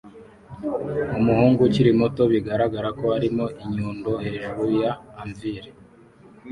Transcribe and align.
Umuhungu 1.19 1.59
ukiri 1.67 1.91
muto 1.99 2.23
bigaragara 2.31 2.89
ko 2.99 3.05
arimo 3.17 3.45
inyundo 3.63 4.11
hejuru 4.25 4.63
ya 4.81 4.91
anvil 5.21 5.63